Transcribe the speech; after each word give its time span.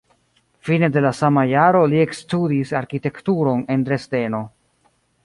Fine 0.67 0.87
de 0.93 1.01
la 1.05 1.11
sama 1.17 1.43
jaro 1.51 1.83
li 1.91 2.01
ekstudis 2.05 2.71
arkitekturon 2.81 3.63
en 3.75 3.85
Dresdeno. 3.91 4.41